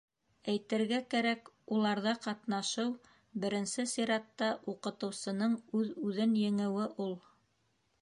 [0.51, 2.91] Әйтергә кәрәк, уларҙа ҡатнашыу,
[3.45, 7.19] беренсе сиратта, уҡытыусының үҙ-үҙен еңеүе ул.